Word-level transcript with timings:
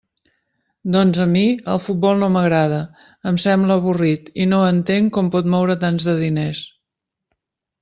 Doncs, 0.93 1.19
a 1.25 1.27
mi, 1.33 1.43
el 1.73 1.81
futbol 1.87 2.17
no 2.23 2.29
m'agrada; 2.37 2.79
em 3.33 3.37
sembla 3.45 3.77
avorrit, 3.83 4.33
i 4.45 4.49
no 4.55 4.63
entenc 4.71 5.15
com 5.19 5.31
pot 5.39 5.53
moure 5.57 5.79
tants 5.87 6.11
de 6.11 6.19
diners. 6.25 6.67